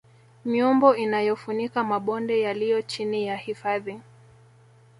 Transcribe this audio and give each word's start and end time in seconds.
Miombo 0.45 0.95
inayofunika 0.95 1.83
mabonde 1.83 2.39
yaliyo 2.41 2.81
chini 2.81 3.27
ya 3.27 3.35
hifadhi 3.37 4.01